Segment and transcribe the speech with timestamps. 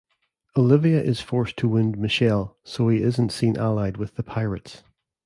[0.57, 4.81] Olivia is forced to wound Michel so he isn't seen allied with the pirates.